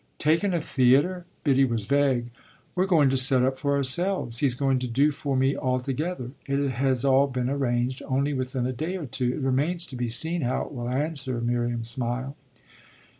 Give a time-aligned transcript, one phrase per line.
[0.17, 2.31] "Taken a theatre?" Biddy was vague.
[2.73, 4.39] "We're going to set up for ourselves.
[4.39, 6.31] He's going to do for me altogether.
[6.47, 9.33] It has all been arranged only within a day or two.
[9.33, 12.33] It remains to be seen how it will answer," Miriam smiled.